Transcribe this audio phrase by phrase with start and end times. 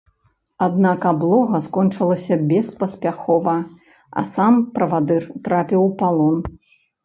[0.67, 3.55] Аднак аблога скончылася беспаспяхова,
[4.21, 6.37] а сам правадыр трапіў у палон.